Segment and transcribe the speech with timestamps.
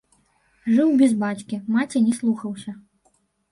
[0.77, 2.71] Жыў без бацькі, маці не слухаўся.